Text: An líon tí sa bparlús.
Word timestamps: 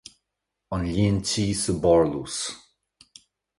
An 0.75 0.81
líon 0.93 1.19
tí 1.29 1.45
sa 1.61 1.71
bparlús. 1.81 2.35